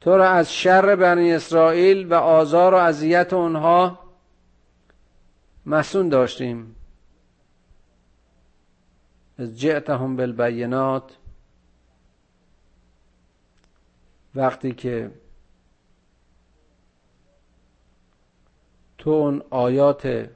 [0.01, 3.99] تو را از شر بنی اسرائیل و آزار و اذیت اونها
[5.65, 6.75] مسون داشتیم.
[9.37, 11.17] از جعتهم بالبینات.
[14.35, 15.11] وقتی که
[19.05, 20.29] تو اون آیات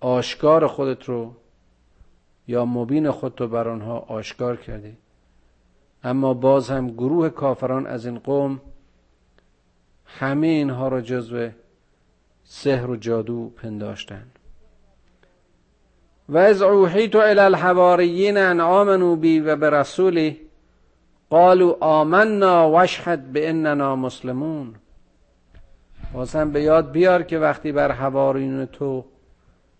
[0.00, 1.34] آشکار خودت رو
[2.48, 4.96] یا مبین خودت رو بر آنها آشکار کردی.
[6.04, 8.60] اما باز هم گروه کافران از این قوم
[10.06, 11.48] همه اینها را جزو
[12.44, 14.38] سحر و جادو پنداشتند
[16.28, 20.40] و از اوحیت الى الحواریین ان آمنوا بی و به رسولی
[21.30, 22.86] قالوا آمنا
[23.32, 24.74] به اننا مسلمون.
[26.12, 29.04] بازم به یاد بیار که وقتی بر حواریون تو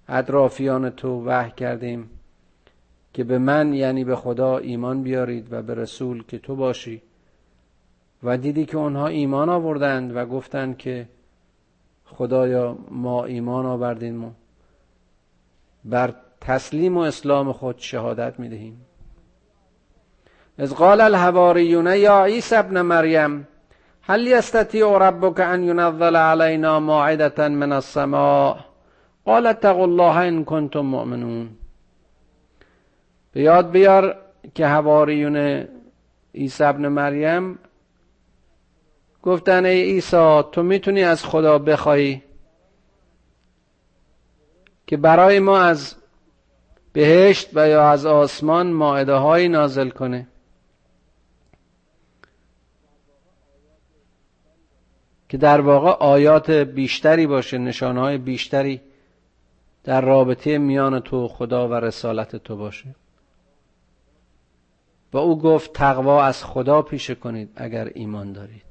[0.09, 2.11] اطرافیان تو وحی کردیم
[3.13, 7.03] که به من یعنی به خدا ایمان بیارید و به رسول که تو باشی.
[8.23, 11.09] و دیدی که اونها ایمان آوردند و گفتند که
[12.05, 14.31] خدایا ما ایمان آوردیم و
[15.85, 18.87] بر تسلیم و اسلام خود شهادت می‌دهیم.
[20.59, 23.49] از قال الحواریون یا عیسی ابن مریم
[24.03, 28.57] هل یستطیع ربک ان ینزل علینا ماعدة من السماء؟
[29.25, 31.49] قال اتقوا الله ان کنتم مؤمنون.
[33.33, 34.17] به یاد بیار
[34.55, 35.67] که حواریون
[36.35, 37.59] عیسی ابن مریم
[39.23, 42.23] گفتن ای عیسی تو می‌تونی از خدا بخوای
[44.87, 45.95] که برای ما از
[46.93, 50.27] بهشت و یا از آسمان ماعده هایی نازل کنه.
[55.31, 58.81] که در واقع آیات بیشتری باشه نشانهای بیشتری
[59.85, 62.95] در رابطه میان تو خدا و رسالت تو باشه.
[65.13, 68.63] و او گفت تقوا از خدا پیشه کنید اگر ایمان دارید.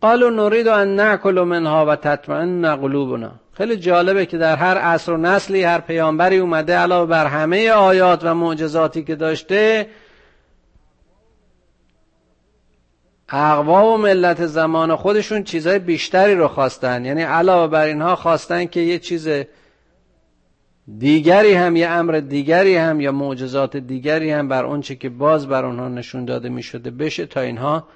[0.00, 3.32] قالوا نريد ان ناکل منها و تطمئن قلوبنا.
[3.52, 8.24] خیلی جالبه که در هر عصر و نسلی هر پیامبری اومده علاوه بر همه آیات
[8.24, 9.88] و معجزاتی که داشته
[13.32, 17.04] اقوام و ملت زمان خودشون چیزهای بیشتری رو خواستن.
[17.04, 19.28] یعنی علاوه بر اینها خواستن که یه چیز
[20.98, 25.64] دیگری هم یه امر دیگری هم یا معجزات دیگری هم بر اونچه که باز بر
[25.64, 27.86] اونها نشون داده می شده بشه تا اینها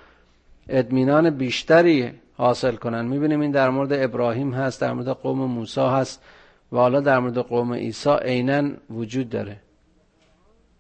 [0.68, 3.04] اطمینان بیشتری حاصل کنن.
[3.04, 6.22] می‌بینیم این در مورد ابراهیم هست در مورد قوم موسی هست
[6.72, 9.56] و حالا در مورد قوم عیسی عینا وجود داره.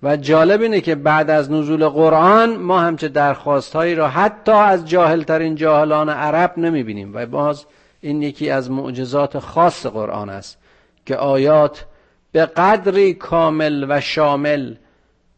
[0.06, 4.88] و جالب اینه که بعد از نزول قرآن ما همچه درخواست هایی را حتی از
[4.88, 7.66] جاهلترین جاهلان عرب نمی‌بینیم و باز
[8.00, 10.58] این یکی از معجزات خاص قرآن است
[11.06, 11.86] که آیات
[12.32, 14.74] به قدری کامل و شامل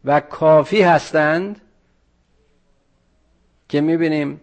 [0.05, 1.61] و کافی هستند
[3.69, 4.41] که می‌بینیم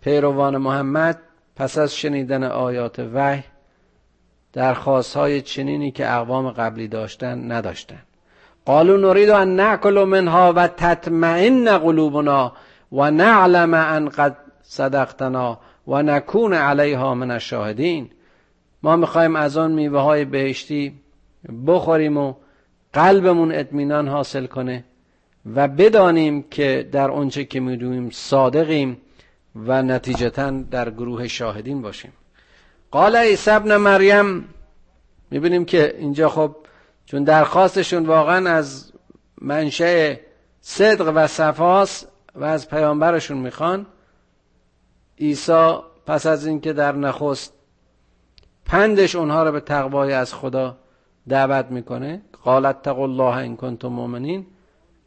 [0.00, 1.18] پیروان محمد
[1.56, 3.44] پس از شنیدن آیات وحی
[4.52, 8.05] درخواست های چنینی که اقوام قبلی داشتن نداشتن.
[8.66, 12.52] قالوا نريد ان ناكل منها و تطمئن قلوبنا
[12.92, 18.10] و نعلم ان قد صدقتنا و نکون علیها من الشاهدین
[18.82, 20.92] ما می‌خوایم از آن میوه های بهشتی
[21.66, 22.34] بخوریم و
[22.92, 24.84] قلبمون اطمینان حاصل کنه
[25.54, 28.96] و بدانیم که در آنچه که می‌دونیم صادقیم
[29.66, 32.12] و نتیجتا در گروه شاهدین باشیم.
[32.90, 34.44] قال عیسی ابن مریم
[35.30, 36.56] می‌بینیم که اینجا خب
[37.06, 38.92] چون درخواستشون واقعا از
[39.40, 40.14] منشأ
[40.60, 43.86] صدق و صفاست و از پیامبرشون می‌خوان.
[45.18, 45.76] عیسی
[46.06, 47.52] پس از اینکه در نخست
[48.64, 50.76] پندش اونها رو به تقوای از خدا
[51.28, 52.22] دعوت می‌کنه.
[52.44, 54.46] قالت تقوا الله ان کنتم مؤمنین.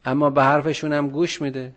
[0.05, 1.71] اما به حرفشون هم گوش میده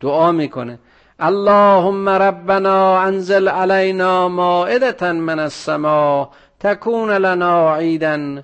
[0.00, 0.78] دعا می‌کنه.
[1.20, 8.42] اللهم ربنا انزل علينا مائدة من السماء تكون لنا عيدا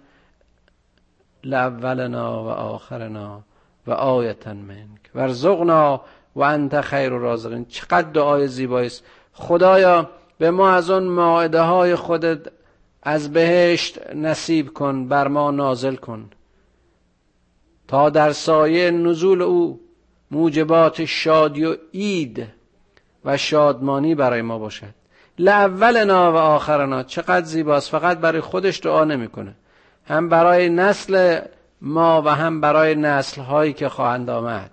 [1.44, 3.42] لاولنا و آخرنا
[3.86, 5.10] و آیتا منک.
[5.14, 6.00] ورزقنا
[6.36, 9.04] و انت خیر رازقین چقدر دعای زیبایی است.
[9.32, 12.38] خدایا به ما از اون ماعده های خودت
[13.02, 16.30] از بهشت نصیب کن بر ما نازل کن.
[17.88, 19.80] تا در سایه نزول او
[20.30, 22.46] موجبات شادی و اید
[23.24, 24.94] و شادمانی برای ما باشد.
[25.38, 27.02] لاولنا و آخرنا.
[27.02, 27.90] چقدر زیباست.
[27.90, 29.54] فقط برای خودش دعا نمی‌کنه.
[30.12, 31.40] هم برای نسل
[31.80, 34.70] ما و هم برای نسل هایی که خواهند آمد.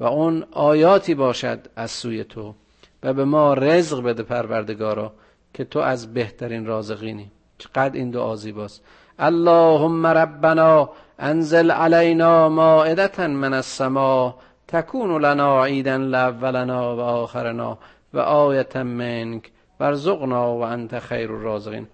[0.00, 2.54] و اون آیاتی باشد از سوی تو
[3.02, 5.12] و به ما رزق بده پروردگارا
[5.54, 7.30] که تو از بهترین رازقینی.
[7.58, 8.84] چقدر این دعا زیباست.
[9.18, 14.34] اللهم ربنا انزل علينا مائدة من السماء
[14.68, 17.78] تكون لنا عيدا لاولنا و آخرنا
[18.14, 19.50] و آیة منك
[19.80, 21.86] وارزقنا و انت خیر الرازقین.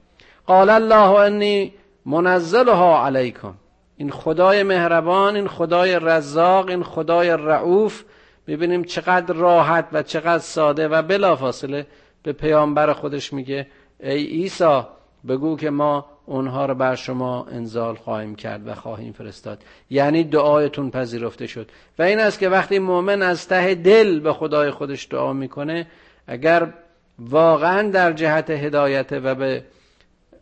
[0.47, 1.73] قال الله انی
[2.07, 3.55] منزلها علیکم.
[3.97, 8.05] این خدای مهربان این خدای رزاق این خدای رعوف.
[8.47, 11.87] ببینیم چقدر راحت و چقدر ساده و بلافاصله
[12.23, 13.67] به پیامبر خودش میگه
[14.01, 14.83] ای عیسی
[15.29, 19.63] بگو که ما اونها رو بر شما انزال خواهیم کرد و خواهیم فرستاد.
[19.91, 21.71] یعنی دعایتون پذیرفته شد.
[21.99, 25.87] و این است که وقتی مؤمن از ته دل به خدای خودش دعا می‌کنه
[26.27, 26.73] اگر
[27.19, 29.65] واقعا در جهت هدایت و به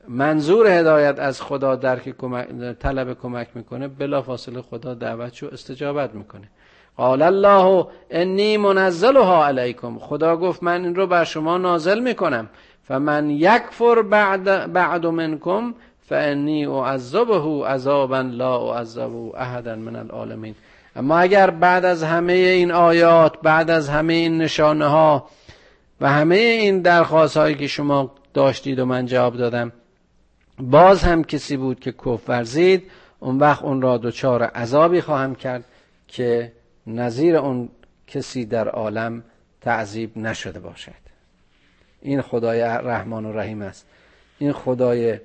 [0.09, 2.15] منظور هدایت از خدا درک
[2.81, 6.49] طلب کمک می‌کنه بلافاصله خدا دعوتشو استجابت می‌کنه.
[6.97, 9.99] قال الله انی منزلها علیکم.
[9.99, 12.49] خدا گفت من این رو بر شما نازل می‌کنم.
[12.83, 15.75] فمن یکفر بعد, بعد منکم
[16.09, 20.55] فانی اعذبه عذابا لا اعذبه احدا من العالمین.
[20.97, 25.27] اما اگر بعد از همه این آیات بعد از همه این نشانه ها
[26.01, 29.73] و همه این درخواست هایی که شما داشتید و من جواب دادم
[30.59, 32.91] باز هم کسی بود که کف ورزید
[33.21, 35.65] اون وقت اون را دچار عذابی خواهم کرد
[36.09, 36.53] که
[36.87, 37.69] نظیر اون
[38.07, 39.23] کسی در عالم
[39.61, 41.05] تعذیب نشده باشد.
[42.03, 43.87] این خدای رحمان و رحیم است.
[44.39, 45.19] این خدای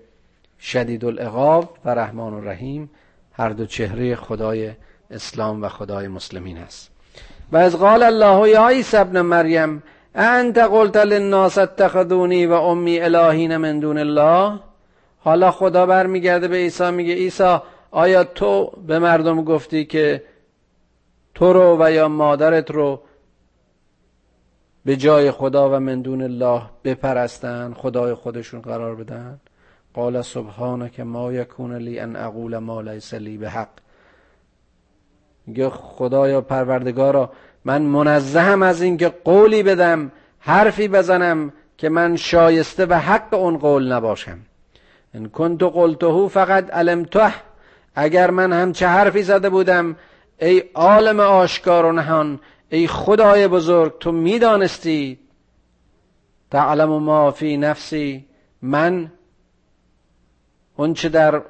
[0.59, 2.89] شدید العقاب و رحمان و رحیم
[3.33, 4.71] هر دو چهره خدای
[5.11, 6.91] اسلام و خدای مسلمین است.
[7.51, 9.83] و از قال الله یا عیسی ابن مریم
[10.15, 14.59] انت قلت للناس اتخذونی و امی الهین من دون الله؟
[15.19, 17.57] حالا خدا برمیگرده به عیسی میگه عیسی
[17.91, 20.23] آیا تو به مردم گفتی که
[21.35, 23.01] تو رو و یا مادرت رو
[24.85, 29.39] به جای خدا و من دون الله بپرستن خدای خودشون قرار بدن؟
[29.93, 30.21] قال
[30.87, 33.69] که ما یکون لی ان اقول ما لیس لی به حق.
[35.47, 37.31] میگه خدایا پروردگارا
[37.65, 43.91] من منزهم از اینکه قولی بدم حرفی بزنم که من شایسته و حق اون قول
[43.91, 44.39] نباشم.
[45.13, 47.33] ان کنت قلته فقط علمته.
[47.95, 49.95] اگر من همچه حرفی زده بودم
[50.41, 52.39] ای عالم آشکار و نهان
[52.69, 55.19] ای خدای بزرگ تو می‌دانستی
[56.51, 58.25] تعلم ما فی نفسی.
[58.61, 59.11] من
[60.75, 61.41] اونچه در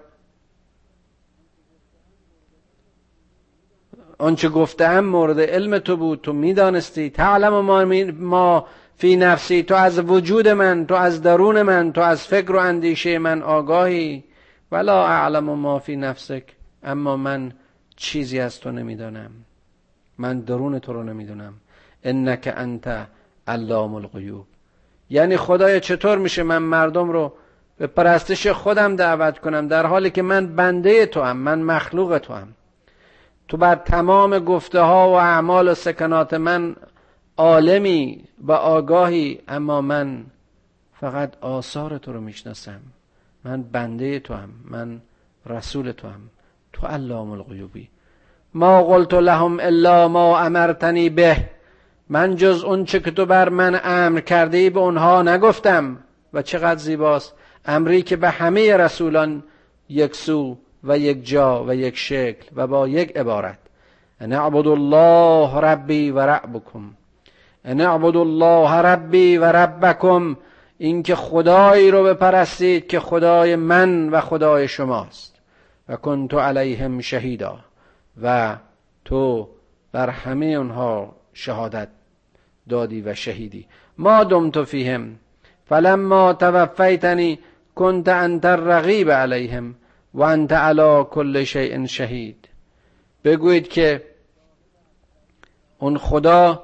[4.17, 7.09] آنچه گفتم مورد علم تو بود تو می‌دانستی.
[7.09, 7.85] تعلم ما,
[8.19, 8.67] ما
[8.99, 13.19] فی نفسی تو از وجود من تو از درون من تو از فکر و اندیشه
[13.19, 14.23] من آگاهی.
[14.71, 16.43] ولا اعلم ما فی نفسک
[16.83, 17.51] اما من
[17.95, 19.31] چیزی از تو نمی‌دانم.
[20.17, 21.53] من درون تو رو نمی‌دونم.
[22.03, 23.07] انک انت
[23.47, 24.45] علام الغیوب.
[25.09, 27.33] یعنی خدای چطور میشه من مردم رو
[27.77, 32.33] به پرستش خودم دعوت کنم؟ در حالی که من بنده تو هم من مخلوق تو
[32.33, 32.47] هم
[33.47, 36.75] تو بر تمام گفته ها و اعمال و سکنات من
[37.39, 40.25] عالمی و آگاهی اما من
[40.99, 42.79] فقط آثار تو رو می‌شناسم.
[43.43, 45.01] من بنده تو هم من
[45.45, 46.21] رسول تو هم.
[46.73, 47.89] تو علام الغیوبی.
[48.53, 51.37] ما قلت لهم الا ما امرتنی به.
[52.09, 55.97] من جز اون چه که تو بر من امر کرده ای به اونها نگفتم.
[56.33, 57.33] و چقدر زیباست.
[57.65, 59.43] امری که به همه رسولان
[59.89, 63.59] یک سو و یک جا و یک شکل و با یک عبارت.
[64.19, 66.98] ان اعبد الله ربی و ربکم
[67.65, 70.37] ان اعبد الله ربی و ربکم
[70.77, 75.35] اینکه خدایی رو بپرستید که خدای من و خدای شماست.
[75.89, 77.59] و کنت علیهم شهیدا
[78.23, 78.57] و
[79.05, 79.49] تو
[79.91, 81.87] بر همه اونها شهادت
[82.69, 83.67] دادی و شهیدی.
[83.97, 85.15] ما دمت فیهم
[85.65, 87.39] فلما توفیتنی
[87.75, 89.75] کنت انت الرقیب علیهم
[90.13, 92.49] و انت علی کل شیء شهید.
[93.23, 94.03] بگویید که
[95.79, 96.63] اون خدا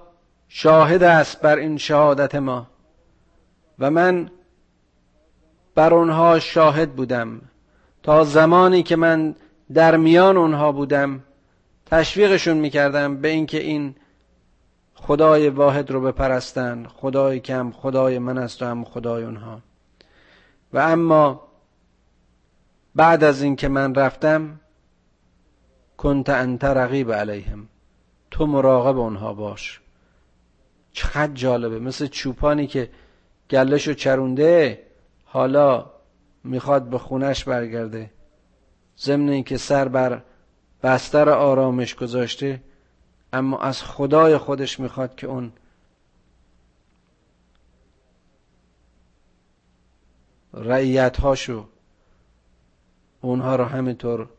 [0.58, 2.68] شاهد است بر این شهادت ما.
[3.80, 4.32] و من
[5.76, 7.42] بر اونها شاهد بودم.
[8.04, 9.36] تا زمانی که من
[9.74, 11.24] در میان اونها بودم
[11.86, 13.96] تشویقشون می‌کردم به اینکه این
[14.94, 19.62] خدای واحد رو بپرستن خدای کم خدای من است و هم خدای اونها
[20.74, 21.48] و اما
[22.96, 24.60] بعد از اینکه من رفتم
[25.98, 27.68] کنت انت رقیب علیهم.
[28.32, 29.85] تو مراقب اونها باش.
[30.96, 31.80] چقدر جالبه.
[31.80, 32.90] مثل چوپانی که
[33.50, 34.84] گلشو چرونده
[35.26, 35.92] حالا
[36.44, 38.12] می‌خواد به خونش برگرده.
[39.00, 40.22] ضمن اینکه سر بر
[40.84, 42.62] بستر آرامش گذاشته
[43.34, 45.52] اما از خدای خودش می‌خواد که اون
[50.54, 51.68] رعیت هاشو
[53.22, 54.30] اونها رو همینطور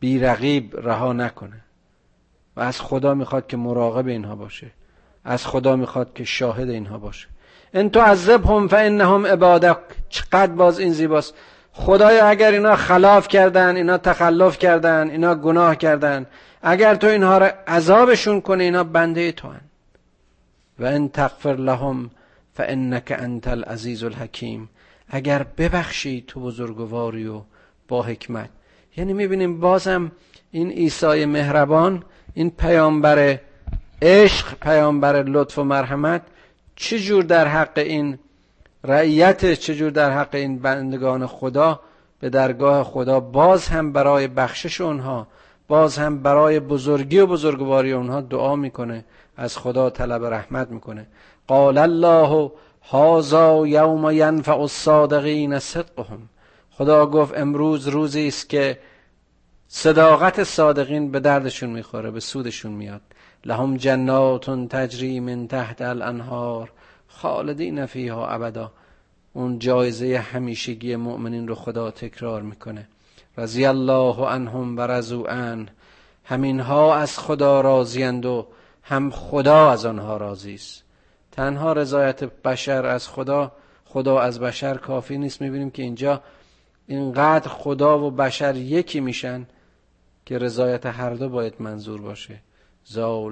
[0.00, 1.64] بیرقیب رها نکنه.
[2.56, 4.70] و از خدا می‌خواد که مراقب اینها باشه.
[5.26, 7.28] از خدا می‌خواد که شاهد اینها باشه.
[7.74, 9.78] ان تعذبهم فانهم عبادک.
[10.08, 11.34] چقدر باز این زیباست.
[11.72, 16.26] خدایا اگر اینا خلاف کردن اینا تخلف کردن اینا گناه کردن
[16.62, 19.60] اگر تو اینها را عذابشون کنی اینا بنده تو هن.
[20.78, 22.10] و ان تغفر لهم
[22.54, 24.68] فانک انت العزیز الحکیم.
[25.08, 27.40] اگر ببخشی تو بزرگواری و
[27.88, 28.50] با حکمت.
[28.96, 30.12] یعنی می‌بینیم بازم
[30.50, 32.02] این عیسی مهربان
[32.34, 33.38] این پیامبر
[34.02, 36.22] عشق پیامبر لطف و مرحمت
[36.76, 38.18] چجور در حق این
[38.84, 41.80] رعیت چجور در حق این بندگان خدا؟
[42.20, 45.26] به درگاه خدا باز هم برای بخشش اونها
[45.68, 49.04] باز هم برای بزرگی و بزرگواری اونها دعا می‌کنه
[49.36, 51.06] از خدا طلب رحمت می‌کنه.
[51.46, 52.50] قال الله
[52.82, 56.28] هازا یوم ینفع الصادقین صدقهم.
[56.70, 58.78] خدا گفت امروز روزی است که
[59.68, 63.00] صداقت صادقین به دردشون می‌خوره به سودشون میاد.
[63.46, 66.72] لهم جنات تجری من تحت الانهار
[67.08, 68.72] خالدین فیها ابدا.
[69.32, 72.88] اون جایزه همیشگی مؤمنین رو خدا تکرار می‌کنه.
[73.38, 75.68] رضی الله عنهم و رضو ان
[76.24, 78.46] همینها از خدا راضیند و
[78.82, 80.84] هم خدا از آنها راضی است.
[81.32, 83.52] تنها رضایت بشر از خدا
[83.84, 85.40] خدا از بشر کافی نیست.
[85.40, 86.22] می‌بینیم که اینجا
[86.86, 89.46] اینقدر خدا و بشر یکی میشن
[90.24, 92.45] که رضایت هر دو باید منظور باشه.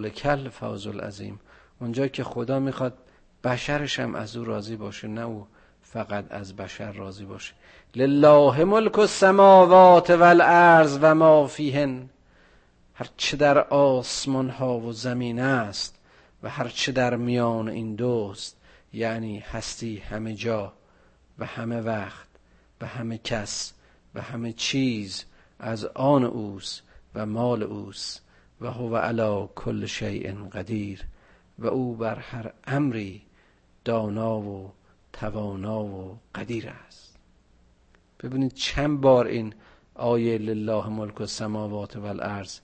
[0.09, 1.41] کل فوز العظیم.
[1.81, 2.99] اونجا که خدا می‌خواد
[3.45, 5.47] بشرش هم از او راضی باشه نه او
[5.83, 7.55] فقط از بشر راضی باشه.
[7.97, 12.09] لله ملک السماوات والارض و ما فیهن.
[12.95, 15.99] هر چه در آسمان ها و زمین است
[16.43, 18.57] و هر چه در میان این دوست
[18.93, 20.73] یعنی هستی همه جا
[21.39, 22.29] و همه وقت
[22.81, 23.73] و همه کس
[24.15, 25.25] و همه چیز
[25.59, 26.83] از آن اوست
[27.15, 28.24] و مال اوست.
[28.65, 31.05] و هو علا کل شیء قدیر
[31.59, 33.23] و او بر هر امری
[33.85, 34.73] دانا و
[35.13, 37.17] توانا و قدیر است.
[38.23, 39.55] ببینید چند بار این
[39.95, 42.59] آیه لله ملک السماوات والارض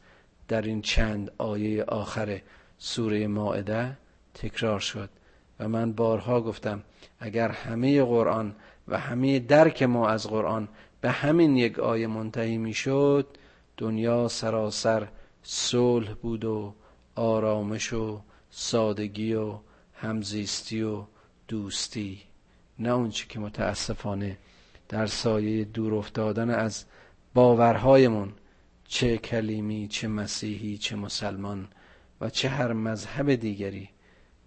[0.48, 2.40] در این چند آیه آخر
[2.78, 3.96] سوره مائده
[4.34, 5.10] تکرار شد
[5.60, 6.82] و من بارها گفتم
[7.18, 8.54] اگر همه قرآن
[8.88, 10.68] و همه درک ما از قرآن
[11.00, 13.26] به همین یک آیه منتهی می‌شد
[13.76, 15.08] دنیا سراسر
[15.52, 16.74] صلح بود و
[17.14, 18.20] آرامش و
[18.50, 19.58] سادگی و
[19.94, 21.04] همزیستی و
[21.48, 22.22] دوستی.
[22.78, 24.38] نه اونچه که متاسفانه
[24.88, 26.84] در سایه دور افتادن از
[27.34, 28.32] باورهایمون
[28.88, 31.68] چه کلیمی چه مسیحی چه مسلمان
[32.20, 33.88] و چه هر مذهب دیگری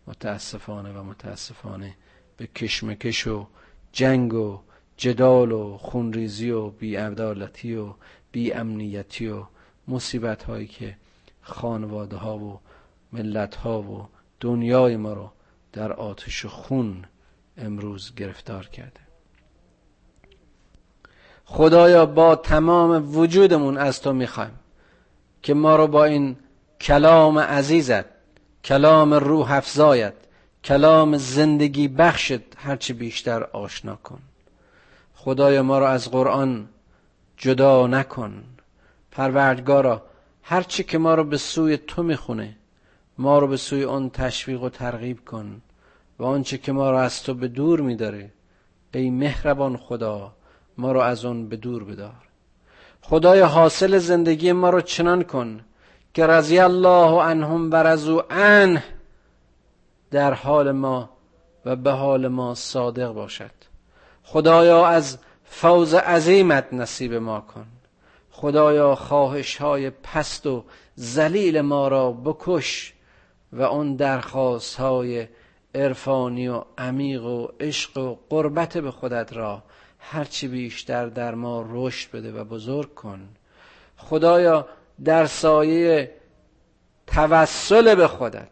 [0.08, 1.96] متاسفانه و متاسفانه
[2.38, 3.48] به کشمکش و
[3.92, 4.60] جنگ و
[4.98, 7.94] جدال و خونریزی و بیعدالتی و
[8.32, 9.46] بیامنیتی و
[9.88, 10.96] مصیبت هایی که
[11.42, 12.60] خانواده ها و
[13.14, 14.08] ملت ها و
[14.40, 15.32] دنیای ما رو
[15.74, 17.06] در آتش خون
[17.58, 19.00] امروز گرفتار کرده.
[21.46, 24.60] خدایا با تمام وجودمون از تو می‌خوایم
[25.42, 26.38] که ما رو با این
[26.82, 28.06] کلام عزیزت
[28.64, 30.14] کلام روح افزایت
[30.64, 34.20] کلام زندگی بخشت هرچی بیشتر آشنا کن.
[35.16, 36.70] خدایا ما رو از قرآن
[37.38, 38.44] جدا نکن.
[39.14, 40.02] پروردگارا
[40.44, 42.56] هرچی که ما رو به سوی تو می‌خونه
[43.18, 45.62] ما رو به سوی اون تشویق و ترغیب کن
[46.20, 48.32] و آنچه که ما رو از تو به دور میداره
[48.94, 50.34] ای مهربان خدا
[50.78, 52.28] ما رو از اون به دور بدار.
[53.02, 55.62] خدای حاصل زندگی ما رو چنان کن
[56.14, 58.84] که رضی الله عنهم و رضو عنه
[60.12, 61.10] در حال ما
[61.66, 63.52] و به حال ما صادق باشد.
[64.24, 67.66] خدایا از فوز عظیمت نصیب ما کن.
[68.44, 70.64] خدایا خواهش های پست و
[70.96, 72.94] زلیل ما را بکش
[73.54, 75.28] و اون درخواست های
[75.76, 79.64] عرفانی و عمیق و عشق و قربت به خودت را
[80.00, 83.20] هرچی بیشتر در ما رشد بده و بزرگ کن.
[83.98, 84.68] خدایا
[85.04, 86.12] در سایه
[87.08, 88.50] توسل به خودت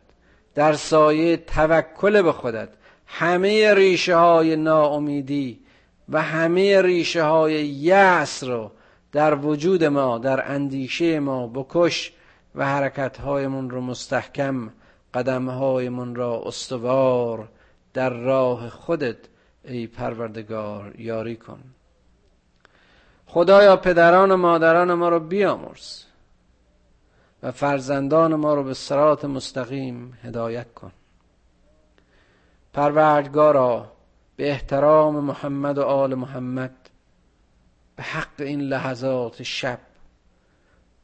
[0.55, 2.69] در سایه توکل به خودت
[3.05, 5.59] همه ریشه های ناامیدی
[6.09, 8.71] و همه ریشه های یأس رو
[9.11, 12.13] در وجود ما در اندیشه ما بکش
[12.55, 14.69] و حرکت هایمون رو مستحکم
[15.13, 17.49] قدم هایمون را استوار
[17.93, 19.17] در راه خودت
[19.63, 21.59] ای پروردگار یاری کن.
[23.27, 26.03] خدایا پدران و مادران ما رو بیامرز
[27.43, 30.91] و فرزندان ما رو به سرات مستقیم هدایت کن.
[32.73, 33.91] پروردگارا
[34.35, 36.80] به احترام محمد و آل محمد
[38.01, 39.79] به حق این لحظات شب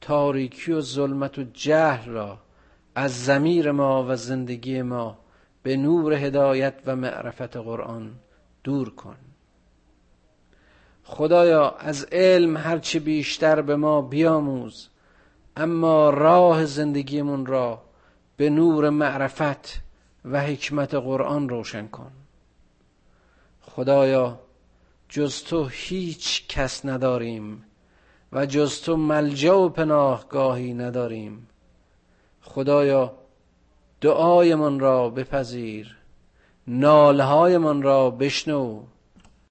[0.02, 2.38] تاریکی و ظلمت و جهل را
[2.96, 5.18] از زمیر ما و زندگی ما
[5.64, 8.14] به نور هدایت و معرفت قرآن
[8.64, 9.16] دور کن.
[11.04, 14.90] خدایا از علم هرچه بیشتر به ما بیاموز
[15.58, 17.82] اما راه زندگیمون را
[18.38, 19.82] به نور معرفت
[20.26, 22.12] و حکمت قرآن روشن کن.
[23.62, 24.47] خدایا
[25.10, 27.64] جز تو هیچ کس نداریم
[28.32, 31.48] و جز تو ملجا و پناهگاهی نداریم.
[32.42, 33.14] خدایا
[34.02, 35.98] دعایمان را بپذیر
[36.68, 38.84] نالهایمان را بشنو